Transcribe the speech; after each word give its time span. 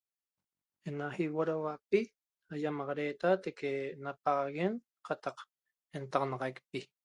Ena 0.91 1.09
iboroguapi 1.25 2.01
aiamagreta 2.57 3.29
teque 3.43 3.71
napaxaguen 4.03 4.73
cataq 5.07 5.37
entaxanaxaiqpi 5.97 6.79